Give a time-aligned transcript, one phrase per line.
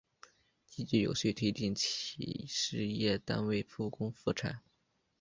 [0.65, 4.59] 积极有序推进企事业单位复工复产